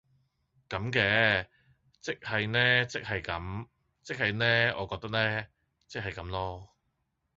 [0.67, 1.47] 咁嘅，
[1.99, 3.67] 即係呢即係咁，
[4.01, 5.45] 即係呢我覺得呢，
[5.87, 6.67] 即係咁囉